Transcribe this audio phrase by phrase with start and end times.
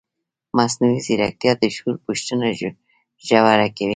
[0.57, 2.45] مصنوعي ځیرکتیا د شعور پوښتنه
[3.27, 3.89] ژوره کوي.